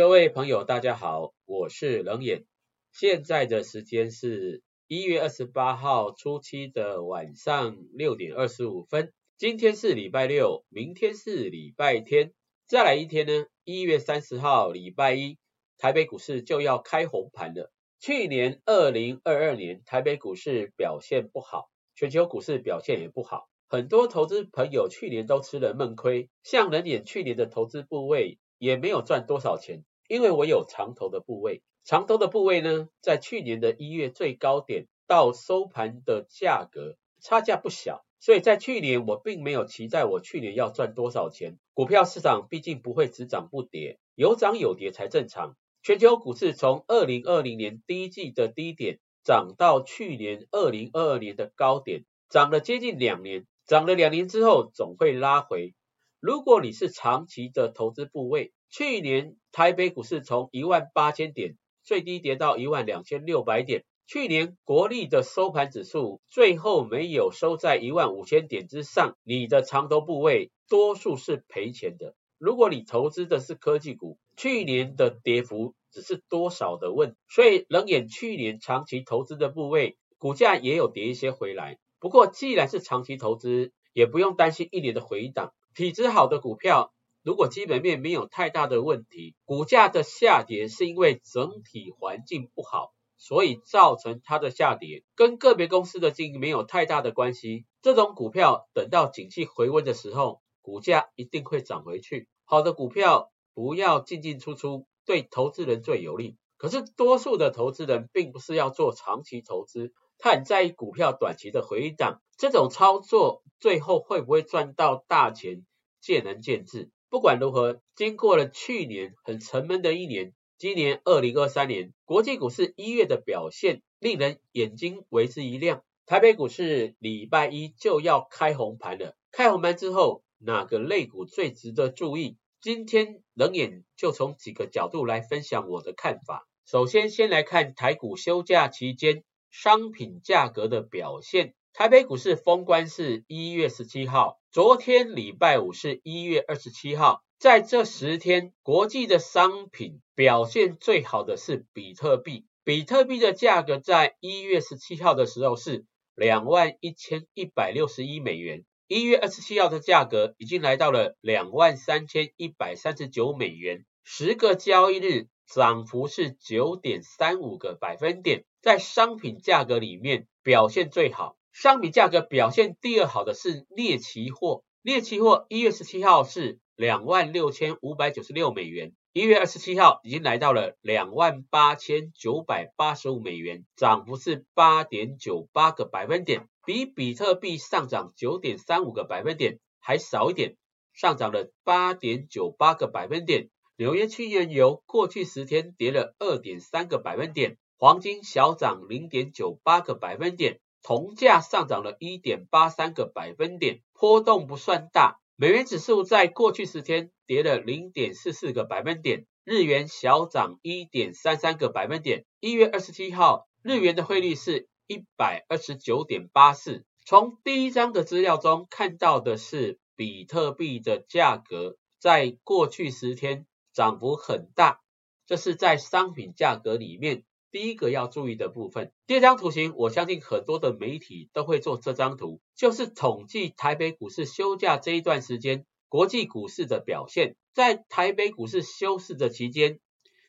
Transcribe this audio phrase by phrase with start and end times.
[0.00, 2.46] 各位朋友，大家好，我是冷眼。
[2.90, 9.12] 现在的时间是一月二十八号初七的晚上六点二十五分。
[9.36, 12.32] 今天是礼拜六，明天是礼拜天，
[12.66, 15.36] 再来一天呢，一月三十号礼拜一，
[15.76, 17.70] 台北股市就要开红盘了。
[17.98, 23.50] 去年二零二二年台北股市表现不好，全球股市表现也不好。
[23.68, 41.60] 很多投资朋友去年都吃了闷亏，像人眼去年的投资部位也没有赚多少钱，因为我有长投的部位，长投的部位呢，在去年的一月最高点到收盘的价格差价不小，所以在去年我并没有期待我去年要赚多少钱。
[41.74, 45.54] 股票市场毕竟不会只涨不跌，有涨有跌才正常。
[45.80, 53.46] 全球股市从二零二零年第一季的低点涨到去年二零二二年的高点，涨了接近两年。
[53.64, 55.72] 涨了两年之后，总会拉回。
[56.18, 72.14] 如果你是长期的投资部位，去年台北股市从一万八千点最低跌到一万两千六百点，去年国力的收盘指数最后没有收在一万五千点之上，你的长头部位多数是赔钱的。
[72.38, 81.78] 如果你投资的是科技股，去年的跌幅只是多少的问，所以冷眼去年长期投资的部位股价也有跌一些回来。
[81.98, 85.52] 不过，既然是长期投资，也不用担心一年的回档。
[85.74, 97.66] 体质好的股票，如果基本面没有太大的问题，股价的下跌是因为整体环境不好，所以造成它的下跌，跟个别公司的经营没有太大的关系。
[97.82, 102.28] 这种股票等到景气回温的时候，股价一定会涨回去。
[102.44, 106.38] 好的股票不要进进出出，对投资人最有利。
[106.56, 109.92] 可是多数的投资人并不是要做长期投资。
[110.18, 115.64] 他很在意股票短期的回档，这种操作最后会不会赚到大钱，
[116.00, 116.90] 见仁见智。
[117.10, 125.82] 不管如何，经过了去年很沉闷的一年，今年二零二三年国际股市一月的表现令人眼睛为之一亮。
[126.06, 132.36] 台北股市礼拜一就要开红盘了，开红盘之后，哪个类股最值得注意？
[132.60, 136.46] 今天冷眼就从几个角度来分享我的看法。
[136.64, 139.24] 首先，先来看台股休假期间。
[139.52, 155.84] 商品价格的表现，台北股市封关是一月十七号，昨天礼拜五是一月二十七号，在这十天，国际的商品表现最好的是比特币，比特币的价格在一月十七号的时候是
[156.16, 168.44] 两万一千一百六十一美元，一月二十七号的价格已经来到了两万三千一百三十九美元，十个交易日涨幅是九点三五个百分点。
[168.60, 190.56] 在商品价格里面表现最好，商品价格表现第二好的是镍期货，镍期货一月十七号是两万六千五百九十六美元，一月二十七号已经来到了两万八千九百八十五美元，涨幅是八点九八个百分点，比比特币上涨九点三五个百分点还少一点，
[190.92, 193.50] 上涨了八点九八个百分点。
[193.76, 197.58] 纽约期原油过去十天跌了二点三个百分点。
[197.76, 205.20] 黄金小涨零点九八个百分点，铜价上涨了一点八三个百分点，波动不算大。
[205.36, 212.24] 美元指数在过去十天跌了零点四四个百分点，日元小涨一点三三个百分点。
[212.40, 216.84] 一月二十七号，日元的汇率是一百二十九点八四。
[217.06, 224.80] 从第一张的资料中看到的是，比特币的价格在过去十天涨幅很大，
[225.26, 227.24] 这是在商品价格里面。
[227.50, 237.36] 第一个要注意的部分，第二张图形，我相信很多的媒体都会做这张图，就是统计台北股市休假这一段时间国际股市的表现。
[237.52, 239.80] 在台北股市休市的期间，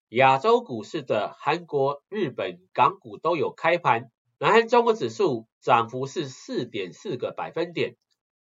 [0.09, 7.95] 亚洲股市的韩国、日本、港股都有开盘，南韩综合指数涨幅是四点四个百分点，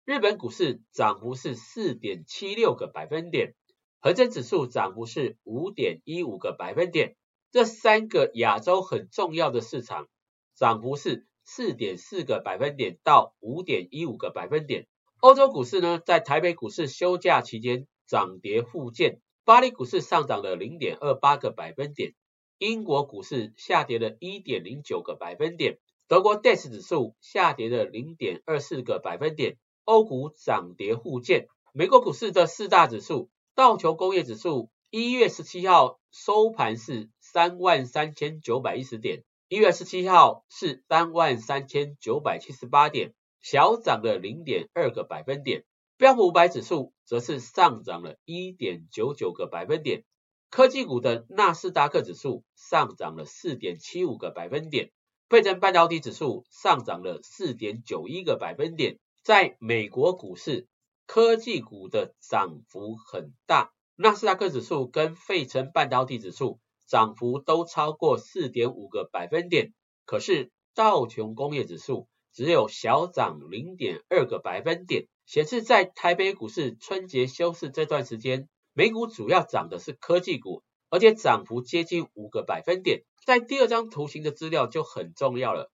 [0.06, 3.54] 日本股市涨幅是四点七六个百分点，
[4.00, 7.16] 恒生指数涨幅是五点一五个百分点。
[7.52, 10.06] 这三个亚洲很重要的市场
[10.54, 14.86] 涨幅是四点四个百分点到五点一五个百分点。
[15.18, 22.14] 欧洲股市呢，在台北股市休假期间涨跌互见，巴黎股市上涨了零点二八个百分点，
[22.58, 29.56] 英国股市下跌了一点零九个百分点，德国 DAX 指数下跌了零点二四个百分点。
[29.84, 37.10] 欧股涨跌互见，美国股市的四大指数，道琼工业指数一月十七号收盘是。
[37.32, 45.65] 三万三千九百一十点，一月十七号是三万三千九百七十八点，小涨了零点二个百分点。
[45.97, 50.03] 标普五百指数则是上涨了一点九九个百分点。
[50.50, 54.91] 科技股的纳斯达克指数上涨了四点七五个百分点，
[55.28, 58.98] 费城半导体指数上涨了四点九一个百分点。
[59.22, 60.66] 在美国股市，
[61.06, 66.59] 科技股的涨幅很大，纳斯达克指数跟费城半导体指数
[66.91, 69.72] 涨幅都超过四点五个百分点，
[70.04, 78.48] 可是道琼工业指数只有小涨零点二个百分点，显示在台北股市春节休市这段时间。
[78.72, 83.04] 美股主要涨的是科技股，而且涨幅接近五个百分点。
[83.25, 85.71] 在第二张图形的资料就很重要了，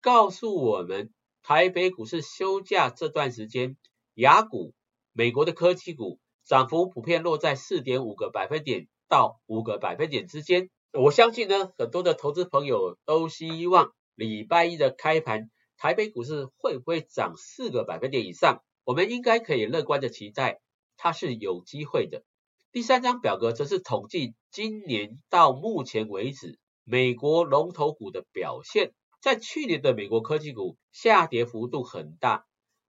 [0.00, 1.12] 告诉我们
[1.42, 3.76] 台北股市休假这段时间，
[4.14, 4.72] 雅股、
[5.12, 10.70] 美国的科技股涨幅普遍落在四点五个百分点到五个百分点之间。
[10.92, 18.62] 我相信呢，很多的投资朋友都希望礼拜一的开盘，台北股市会不会涨四个百分点以上？
[18.84, 20.60] 我们应该可以乐观的期待，
[20.96, 22.22] 它是有机会的。
[22.70, 28.92] 第三张表格则是统计今年到目前为止美国龙头股的表现。
[29.20, 32.44] 在去年的美国科技股下跌幅度很大，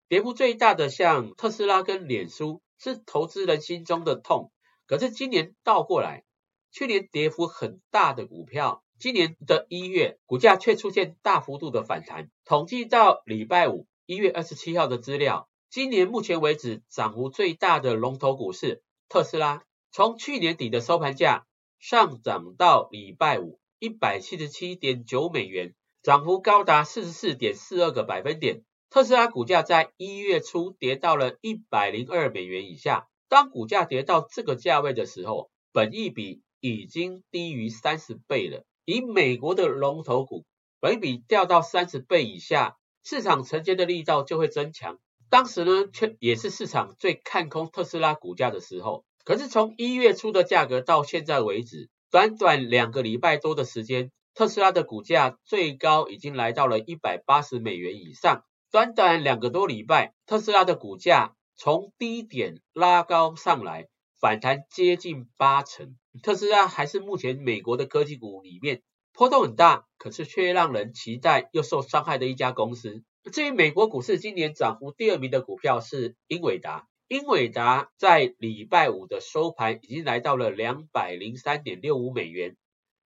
[0.10, 4.52] 跌幅最大的像特斯拉跟脸书是投资人心中的痛。
[4.88, 6.24] 可是今年倒过来，
[6.72, 12.30] 去年跌幅很大的股票，今年的一月股价却出现大幅度的反弹。
[12.44, 19.64] 统计到礼拜五一月二十七号的资料，今年目前为止涨幅最大的龙头股是特斯拉。
[19.92, 21.48] 从去年底的收盘价
[21.80, 25.74] 上涨到礼拜五一百七十七点九美元，
[26.04, 28.64] 涨幅高达四十四点四二个百分点。
[28.90, 33.08] 特斯拉股价在一月初跌到了一百零二美元以下。
[33.28, 38.64] 当股价跌到这个价位的时候，本益比已经低于三十倍了。
[38.86, 40.46] 以美国的龙头股，
[40.80, 45.00] 本益比掉到三十倍以下，市场承接的力道就会增强。
[45.30, 49.04] 当时呢，却也是市场最看空特斯拉股价的时候。
[49.24, 58.44] 可是从一月初的价格到现在为止，短短两个礼拜多的时间，特斯拉的股价最高已经来到了一百八十美元以上。
[58.72, 63.88] 短短两个多礼拜，特斯拉的股价从低点拉高上来，
[64.20, 65.96] 反弹接近八成。
[66.22, 68.82] 特斯拉还是目前美国的科技股里面
[69.14, 73.04] 波动很大，可是却让人期待又受伤害的一家公司。
[73.32, 76.88] 至于美国股市今年涨幅第二名的股票是英伟达。
[77.08, 82.58] 英伟达在礼拜五的收盘已经来到了两百零三点六五美元，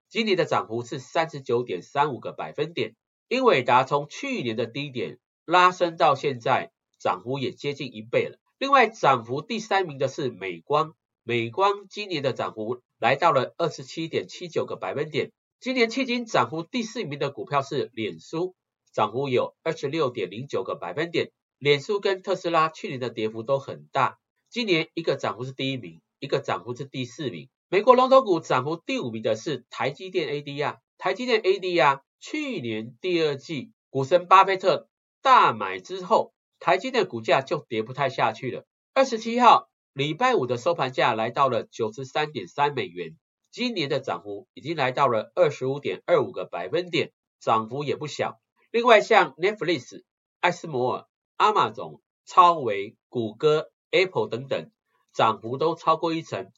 [0.08, 2.96] 今年的涨幅是三十九点三五个百分点。
[3.28, 8.39] 英伟达从去年的低点拉升到现在，涨幅也接近一倍了。
[8.60, 15.32] 另外，涨幅第三名的是美光，美光今年的涨幅来到了二十七点七九个百分点。
[15.60, 18.54] 今年迄今涨幅第四名的股票是脸书，
[18.92, 21.32] 涨幅有二十六点零九个百分点。
[21.56, 24.18] 脸书跟特斯拉去年的跌幅都很大，
[24.50, 27.48] 今年一个涨幅是第一名，一个涨幅是第四名。
[27.70, 34.90] 美国龙头股涨幅第五名的是台积电 ADR，台积电 ADR 去年第二季股神巴菲特
[35.22, 38.64] 大买之后，台积电股价就跌不太下去了。
[38.94, 43.16] 二十七号礼拜五的收盘价来到了九十三点三美元，
[43.50, 47.10] 今年的涨幅已经来到了二十五点二五个百分点，
[47.40, 48.38] 涨幅也不小。
[48.70, 50.04] 另外像 Netflix、
[50.38, 51.06] 艾斯摩尔。
[51.36, 54.70] 阿玛总、超维、谷歌、Apple 等等
[55.14, 56.52] 涨幅都超过一成，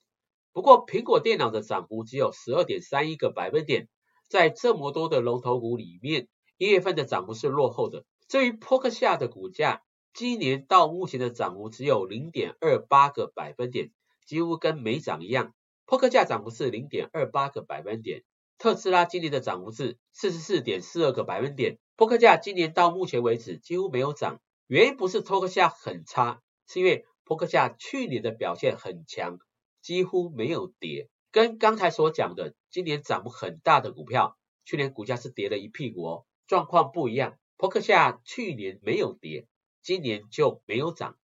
[0.53, 3.89] 不过苹果电脑的涨幅只有十二点三一个百分点，
[4.29, 8.05] 在这么多的龙头股里面，一月份的涨幅是落后的。
[8.27, 13.91] 至于 p o k e r 下的股价，今年到目前的涨幅只有零点二八个百分点，
[14.27, 15.55] 几乎跟没涨一样。
[15.87, 18.23] p o k 价涨幅是零点二八个百分点，
[18.59, 24.41] 特斯拉今年的涨幅是四十四点四二个百分点 p o k 价今年到目前为止几乎没有涨。
[24.67, 29.39] 原因不是托克夏很差，是因为托克夏去年的表现很强，
[29.81, 31.09] 几乎没有跌。
[31.31, 37.39] 跟刚才所讲的今年涨幅很大的股票，去年股价是跌了一屁股哦，状况不一样。
[37.57, 39.47] 托克夏去年没有跌，
[39.83, 41.17] 今年就没有涨，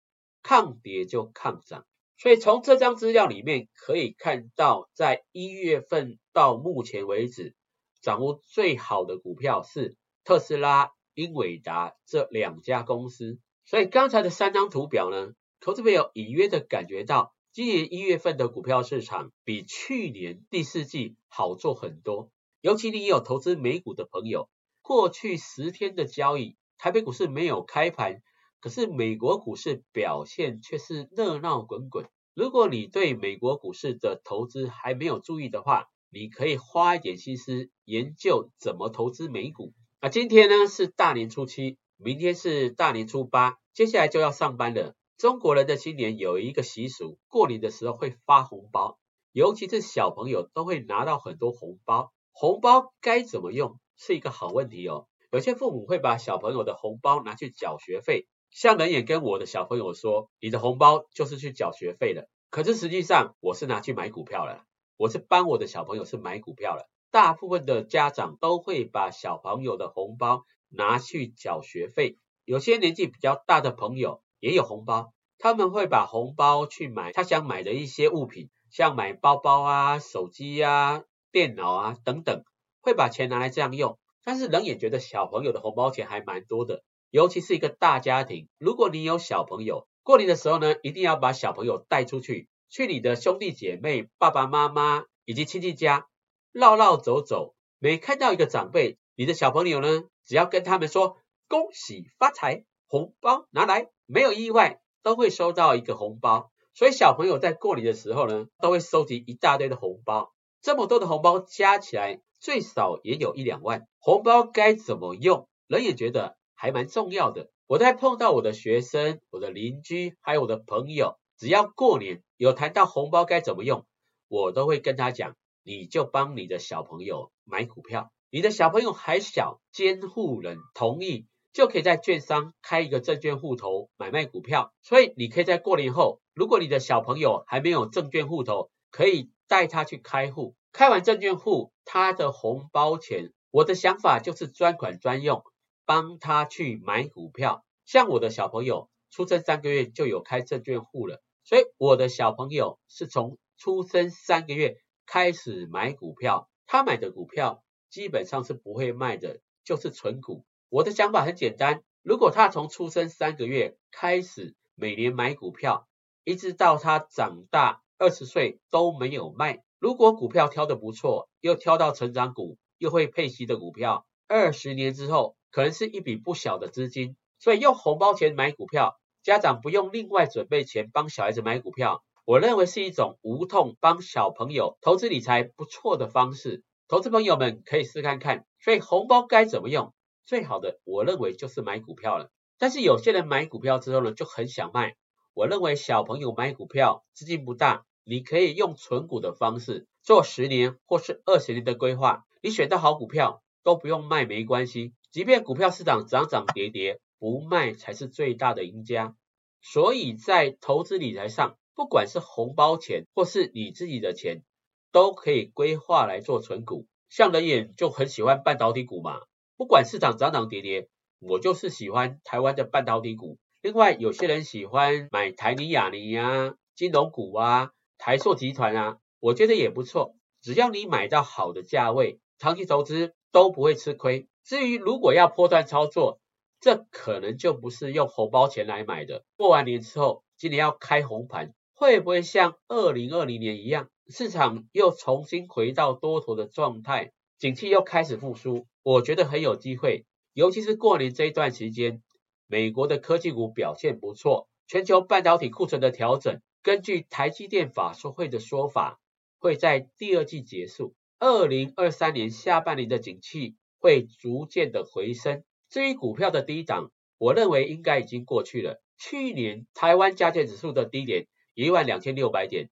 [0.44, 1.86] 抗跌就抗涨。
[2.18, 7.56] 所以从这张资料里面可以看到，在一月份到目前为止，
[8.02, 10.92] 掌握最好的股票是特斯拉。
[11.14, 22.30] 英伟达这两家公司，所以刚才的三张图表呢，投资朋友隐约的感觉到，今年一月份的股票市场比去年第四季好做很多。
[22.62, 24.48] 尤其你有投资美股的朋友，
[24.84, 28.22] 过去十天的交易，台北股市没有开盘，
[28.68, 32.06] 可是美国股市表现却是热闹滚滚。
[32.34, 39.72] 如果你对美国股市的投资还没有注意的话，你可以花一点心思研究怎么投资美股。
[40.02, 44.96] 那今天呢是大年初七，明天是大年初八，接下来就要上班了。
[45.16, 49.00] 中国人的新年有一个习俗，过年的时候会发红包，
[49.32, 55.08] 尤其是小朋友都会拿到很多红包，红包该怎么用是一个好问题哦。
[55.32, 62.28] 有些父母会把小朋友的红包拿去缴学费，像人也跟我的小朋友说，你的红包就是去缴学费的。
[62.50, 64.64] 可是实际上我是拿去买股票了，
[64.96, 66.90] 我是帮我的小朋友是买股票了。
[67.12, 82.44] 大部分的家长都会把小朋友的红包拿去缴学费，有些年纪比较大的朋友也有红包，他们会把红包去买他想买的一些物品，像买包包啊、手机啊、电脑啊等等，
[82.82, 83.98] 会把钱拿来这样用。
[84.24, 86.84] 但是人也觉得小朋友的红包钱还蛮多的，
[87.18, 88.48] 尤其是一个大家庭。
[88.60, 96.06] 如果你有小朋友，过年的时候呢，一定要把小朋友带出去，去你的兄弟姐妹、爸爸妈妈以及亲戚家
[96.52, 97.56] 绕绕走走。
[97.80, 106.52] 每看到一个长辈，你的小朋友呢，只要跟他们说恭喜发财，红包拿来，没有意外都会收到一个红包。
[106.76, 112.22] 所以小朋友在过年的时候呢，都会收集一大堆的红包，这么多的红包加起来。
[112.40, 115.50] 最少也有一两万，红包该怎么用？
[115.66, 117.50] 人也觉得还蛮重要的。
[117.68, 123.86] 我在碰到我的学生、我的邻居，还有我的朋友，只要过年有谈到红包该怎么用，
[124.28, 128.12] 我都会跟他讲，你就帮你的小朋友买股票。
[128.30, 134.74] 你的小朋友还小，监护人同意就可以在券商开一个证券户头买卖股票。
[134.82, 140.56] 所以你可以在过年后，如果你的小朋友还没有证券户头，可以带他去开户。
[140.74, 145.44] 开完证券户，他的红包钱，我的想法就是专款专用，
[145.88, 147.64] 帮他去买股票。
[147.86, 154.76] 像我的小朋友出生三个月就有开证券户了，所以我的小朋友是从出生三个月
[155.06, 160.44] 开始买股票，他买的股票基本上是不会卖的，就是纯股。
[160.68, 165.88] 我的想法很简单，如果他从出生三个月开始每年买股票，
[166.26, 169.64] 一直到他长大二十岁都没有卖。
[169.80, 177.16] 如果股票挑的不错，又挑到成长股，又会配息的股票，二十年之后可能是一笔不小的资金。
[177.40, 186.64] 所以用红包钱买股票，家长不用另外准备钱帮小孩子买股票，我认为是一种无痛帮小朋友投资理财不错的方式。
[186.88, 188.46] 投资朋友们可以试看看。
[188.60, 189.94] 所以红包该怎么用？
[190.26, 192.30] 最好的我认为就是买股票了。
[192.58, 194.96] 但是有些人买股票之后呢，就很想卖。
[195.34, 197.86] 我认为小朋友买股票资金不大。
[198.10, 209.16] 你可以用存股的方式做十年或是二十年的规划，你选到好股票都不用卖没关系，即便股票市场涨涨跌跌，不卖才是最大的赢家。
[209.62, 214.44] 所以在投资理财上，不管是红包钱或是你自己的钱，
[214.92, 216.86] 都可以规划来做存股。
[217.10, 219.22] 像人眼就很喜欢半导体股嘛，
[219.56, 223.38] 不管市场涨涨跌跌，我就是喜欢台湾的半导体股。
[223.62, 227.72] 另外有些人喜欢买台泥、亚泥啊、金融股啊。
[228.00, 230.16] 台塑集团啊，我觉得也不错。
[230.44, 234.28] 只要你买到好的价位，长期投资都不会吃亏。
[234.48, 236.22] 至于如果要破断操作，
[236.62, 239.26] 这可能就不是用红包钱来买的。
[239.36, 248.68] 过完年之后，今年要开红盘，会不会像二零二零年一样，市场又重新回到多头的状态，景气又开始复苏？
[248.84, 250.06] 我觉得很有机会。
[250.32, 252.02] 尤其是过年这一段时间，
[252.48, 256.40] 美国的科技股表现不错，全球半导体库存的调整。
[256.64, 258.98] 根据台积电法说会的说法，
[259.40, 265.44] 会在第二季结束，二零二三年下半年的景气会逐渐的回升。
[265.70, 268.82] 至于股票的低档，我认为应该已经过去了。
[268.98, 272.70] 去年台湾加权指数的低点一万两千六百点，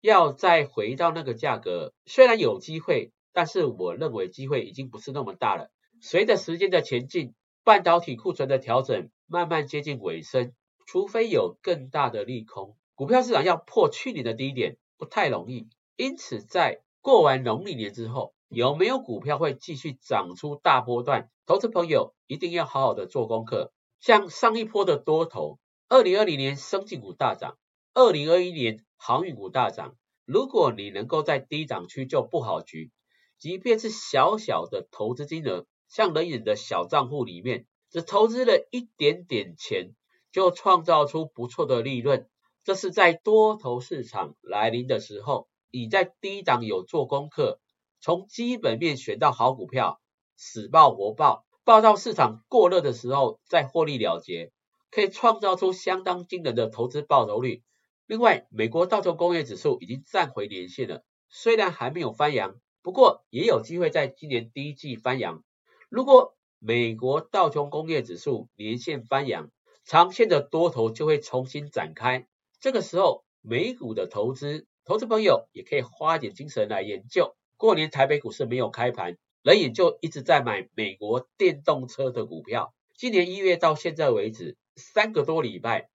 [0.00, 5.70] 要再回到那个价格，虽然有机会，但是我认为机会已经不是那么大了。
[6.00, 7.34] 随着时间的前进，
[7.64, 10.52] 半导体库存的调整慢慢接近尾声，
[10.86, 12.76] 除非有更大的利空。
[12.94, 21.28] 股票市场要破去年的低点不太容易，因此在过完农历年之后，有没有股票会继续涨出大波段？
[21.46, 23.72] 投资朋友一定要好好的做功课。
[24.00, 27.58] 像上一波的多头，二零二零年生技股大涨，
[27.92, 29.96] 二零二一年航运股大涨。
[30.24, 32.92] 如果你能够在低涨区就不好局，
[33.38, 39.94] 即便是小小的投资金额，像人影的小账户里面，只投资了一点点钱，
[40.30, 42.28] 就创造出不错的利润。
[42.64, 47.60] 这是在多头市场来临的时候，你在低档有做功课，
[48.06, 50.00] 从基本面选到好股票，
[50.36, 54.52] 死爆活爆，爆到市场过热的时候再获利了结，
[54.92, 57.64] 可以创造出相当惊人的投资报酬率。
[58.06, 65.42] 另外，美国道琼工业指数已经站回年线了，虽然还没有翻扬，不过也有机会在今年第一季翻扬。
[65.88, 69.50] 如果美国道琼工业指数年线翻扬，
[69.84, 72.28] 长线的多头就会重新展开。
[72.60, 77.34] 这个时候，美股的投资投资朋友也可以花点精神来研究。
[77.58, 82.74] 过年台北股市没有开盘，人眼就一直在买美国电动车的股票。
[82.96, 85.88] 今年一月到现在为止，三个多礼拜，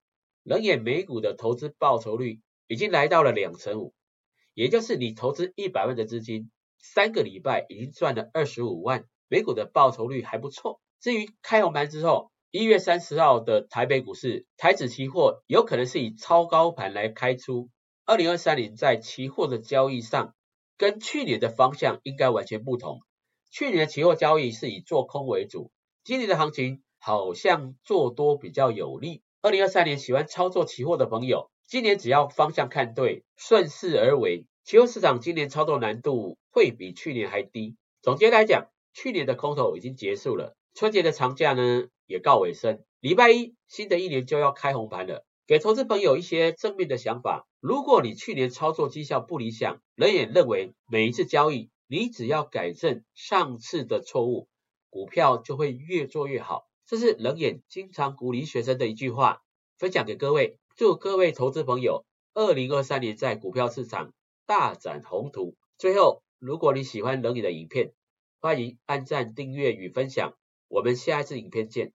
[0.42, 3.92] 冷眼美股的投资报酬率已经来到了两成五，
[4.54, 10.80] 也就是你投资一百万的资金，三个礼拜已经赚了二十五万，美股的报酬率还不错。
[10.98, 17.68] 至于开红盘之后，一月三十号的台北股市台指期货有可能是以超高盘来开出。
[18.06, 20.34] 二零二三年在期货的交易上，
[20.80, 23.02] 跟去年的方向应该完全不同。
[23.50, 25.70] 去年的期货交易是以做空为主，
[26.04, 29.20] 今年的行情好像做多比较有利。
[29.42, 37.76] 二零二三年喜欢操作期货的朋友，今年只要方向看对，顺势而为，期货市场今年操作难度会比去年还低。
[38.00, 45.26] 总结来讲，去年的空头已经结束了，春节的长假呢也告尾声，礼拜一新的一年就要开红盘了。
[45.50, 47.48] 给投资朋友一些正面的想法。
[47.58, 54.46] 如果你去年操作绩效不理想，人也认为每一次交易，你只要改正上次的错误，
[54.90, 56.68] 股票就会越做越好。
[56.86, 59.42] 这是人眼经常鼓励学生的一句话，
[59.76, 60.56] 分享给各位。
[60.76, 64.12] 祝各位投资朋友，二零二三年在股票市场
[64.46, 65.56] 大展宏图。
[65.78, 67.92] 最后，如果你喜欢人眼的影片，
[68.38, 70.32] 欢迎按赞、订阅与分享。
[70.68, 71.92] 我们下一次影片见。